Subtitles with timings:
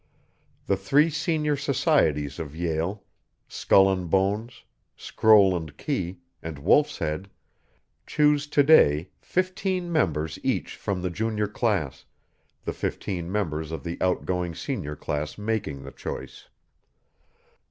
[0.65, 3.03] The three senior societies of Yale,
[3.47, 4.63] Skull and Bones,
[4.97, 7.29] Scroll and Key, and Wolf's Head,
[8.07, 12.05] choose to day fifteen members each from the junior class,
[12.65, 16.47] the fifteen members of the outgoing senior class making the choice.